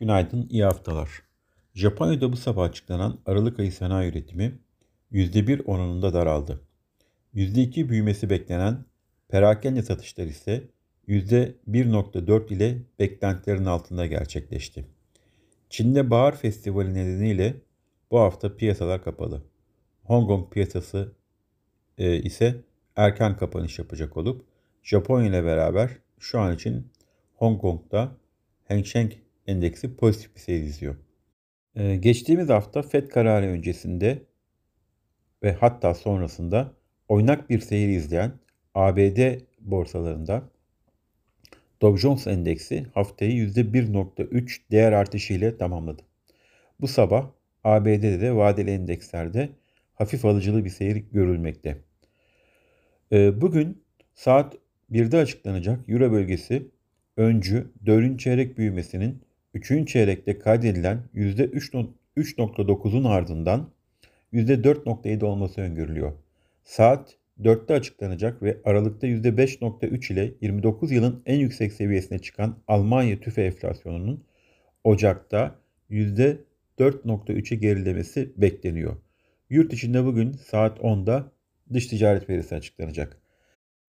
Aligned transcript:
Günaydın, 0.00 0.46
iyi 0.50 0.64
haftalar. 0.64 1.22
Japonya'da 1.74 2.32
bu 2.32 2.36
sabah 2.36 2.64
açıklanan 2.64 3.20
Aralık 3.26 3.58
ayı 3.58 3.72
sanayi 3.72 4.10
üretimi 4.10 4.58
%1 5.12 5.64
oranında 5.64 6.12
daraldı. 6.12 6.60
%2 7.34 7.88
büyümesi 7.88 8.30
beklenen 8.30 8.84
perakende 9.28 9.82
satışlar 9.82 10.26
ise 10.26 10.68
%1.4 11.08 12.54
ile 12.54 12.78
beklentilerin 12.98 13.64
altında 13.64 14.06
gerçekleşti. 14.06 14.84
Çin'de 15.70 16.10
Bahar 16.10 16.36
Festivali 16.36 16.94
nedeniyle 16.94 17.54
bu 18.10 18.20
hafta 18.20 18.56
piyasalar 18.56 19.04
kapalı. 19.04 19.42
Hong 20.04 20.26
Kong 20.26 20.52
piyasası 20.52 21.12
e, 21.98 22.16
ise 22.16 22.56
erken 22.96 23.36
kapanış 23.36 23.78
yapacak 23.78 24.16
olup 24.16 24.44
Japonya 24.82 25.28
ile 25.28 25.44
beraber 25.44 25.90
şu 26.18 26.40
an 26.40 26.54
için 26.54 26.92
Hong 27.34 27.60
Kong'da 27.60 28.12
Hang 28.68 28.86
Seng 28.86 29.12
endeksi 29.48 29.96
pozitif 29.96 30.34
bir 30.34 30.40
seyir 30.40 30.62
izliyor. 30.62 30.96
Ee, 31.76 31.96
geçtiğimiz 31.96 32.48
hafta 32.48 32.82
FED 32.82 33.08
kararı 33.08 33.46
öncesinde 33.46 34.22
ve 35.42 35.52
hatta 35.52 35.94
sonrasında 35.94 36.72
oynak 37.08 37.50
bir 37.50 37.60
seyir 37.60 37.88
izleyen 37.88 38.32
ABD 38.74 39.38
borsalarında 39.60 40.42
Dow 41.82 42.00
Jones 42.00 42.26
endeksi 42.26 42.86
haftayı 42.94 43.32
%1.3 43.32 44.60
değer 44.70 44.92
artışı 44.92 45.34
ile 45.34 45.56
tamamladı. 45.56 46.02
Bu 46.80 46.88
sabah 46.88 47.30
ABD'de 47.64 48.20
de 48.20 48.36
vadeli 48.36 48.70
endekslerde 48.70 49.48
hafif 49.94 50.24
alıcılı 50.24 50.64
bir 50.64 50.70
seyir 50.70 50.96
görülmekte. 50.96 51.78
Ee, 53.12 53.40
bugün 53.40 53.82
saat 54.14 54.56
1'de 54.92 55.16
açıklanacak 55.16 55.88
Euro 55.88 56.12
bölgesi 56.12 56.68
öncü 57.16 57.70
4. 57.86 58.20
çeyrek 58.20 58.58
büyümesinin 58.58 59.27
3. 59.54 59.88
çeyrekte 59.88 60.38
kaydedilen 60.38 61.02
%3.9'un 61.14 63.04
ardından 63.04 63.70
%4.7 64.32 65.24
olması 65.24 65.60
öngörülüyor. 65.60 66.12
Saat 66.64 67.16
4'te 67.42 67.74
açıklanacak 67.74 68.42
ve 68.42 68.58
Aralık'ta 68.64 69.06
%5.3 69.06 70.12
ile 70.12 70.34
29 70.40 70.92
yılın 70.92 71.22
en 71.26 71.38
yüksek 71.38 71.72
seviyesine 71.72 72.18
çıkan 72.18 72.58
Almanya 72.68 73.20
tüfe 73.20 73.42
enflasyonunun 73.42 74.24
Ocak'ta 74.84 75.54
%4.3'e 75.90 77.56
gerilemesi 77.56 78.32
bekleniyor. 78.36 78.96
Yurt 79.50 79.72
içinde 79.72 80.04
bugün 80.04 80.32
saat 80.32 80.78
10'da 80.78 81.32
dış 81.72 81.86
ticaret 81.86 82.30
verisi 82.30 82.54
açıklanacak. 82.54 83.20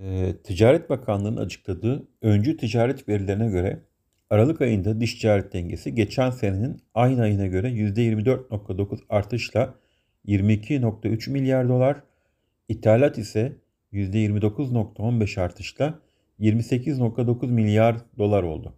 Ee, 0.02 0.36
Ticaret 0.44 0.90
Bakanlığı'nın 0.90 1.38
açıkladığı 1.38 2.08
öncü 2.22 2.58
ticaret 2.58 3.10
verilerine 3.10 3.50
göre 3.50 3.80
Aralık 4.30 4.62
ayında 4.62 5.02
dış 5.02 5.16
ticaret 5.16 5.54
dengesi 5.54 5.96
geçen 5.96 6.30
senenin 6.30 6.82
aynı 6.94 7.22
ayına 7.22 7.48
göre 7.48 7.68
%24.9 7.68 9.00
artışla 9.10 9.76
22.3 10.26 11.30
milyar 11.30 11.70
dolar, 11.70 12.04
ithalat 12.68 13.18
ise 13.18 13.56
%29.15 13.94 15.42
artışla 15.42 16.00
28.9 16.40 17.48
milyar 17.48 17.96
dolar 18.18 18.44
oldu. 18.44 18.74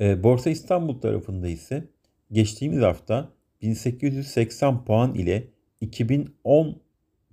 Ee, 0.00 0.22
Borsa 0.22 0.50
İstanbul 0.50 1.00
tarafında 1.00 1.48
ise 1.48 1.84
geçtiğimiz 2.32 2.82
hafta 2.82 3.32
1880 3.62 4.84
puan 4.84 5.14
ile 5.14 5.44
2010 5.80 6.82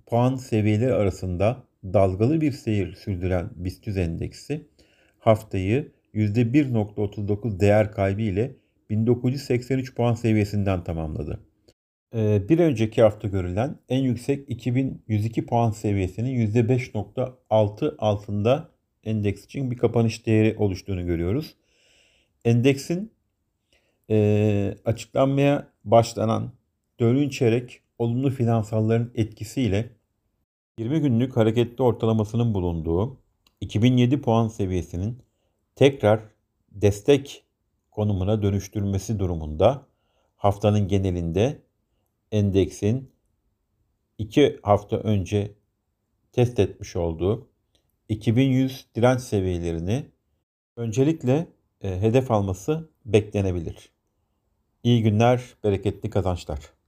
puan 0.06 0.36
seviyeleri 0.36 0.94
arasında 0.94 1.62
dalgalı 1.84 2.40
bir 2.40 2.52
seyir 2.52 2.94
sürdüren 2.94 3.50
BIST 3.56 3.88
endeksi 3.88 4.66
haftayı 5.18 5.95
%1.39 6.16 7.60
değer 7.60 7.92
kaybı 7.92 8.22
ile 8.22 8.56
1983 8.90 9.94
puan 9.94 10.14
seviyesinden 10.14 10.84
tamamladı. 10.84 11.40
Ee, 12.14 12.42
bir 12.48 12.58
önceki 12.58 13.02
hafta 13.02 13.28
görülen 13.28 13.78
en 13.88 14.02
yüksek 14.02 14.50
2102 14.50 15.46
puan 15.46 15.70
seviyesinin 15.70 16.52
%5.6 16.52 17.96
altında 17.98 18.70
endeks 19.04 19.44
için 19.44 19.70
bir 19.70 19.76
kapanış 19.76 20.26
değeri 20.26 20.56
oluştuğunu 20.58 21.06
görüyoruz. 21.06 21.54
Endeksin 22.44 23.12
e, 24.10 24.74
açıklanmaya 24.84 25.68
başlanan 25.84 26.52
dördüncü 27.00 27.36
çeyrek 27.36 27.80
olumlu 27.98 28.30
finansalların 28.30 29.10
etkisiyle 29.14 29.90
20 30.78 31.00
günlük 31.00 31.36
hareketli 31.36 31.82
ortalamasının 31.82 32.54
bulunduğu 32.54 33.18
2007 33.60 34.20
puan 34.20 34.48
seviyesinin 34.48 35.18
tekrar 35.76 36.20
destek 36.72 37.44
konumuna 37.90 38.42
dönüştürülmesi 38.42 39.18
durumunda 39.18 39.86
haftanın 40.36 40.88
genelinde 40.88 41.62
endeksin 42.32 43.12
2 44.18 44.60
hafta 44.62 44.96
önce 44.96 45.54
test 46.32 46.58
etmiş 46.58 46.96
olduğu 46.96 47.48
2100 48.08 48.86
direnç 48.94 49.20
seviyelerini 49.20 50.06
öncelikle 50.76 51.46
e, 51.80 52.00
hedef 52.00 52.30
alması 52.30 52.90
beklenebilir. 53.04 53.90
İyi 54.82 55.02
günler, 55.02 55.42
bereketli 55.64 56.10
kazançlar. 56.10 56.75